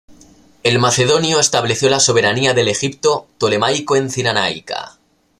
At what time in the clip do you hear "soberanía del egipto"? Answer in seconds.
1.99-3.27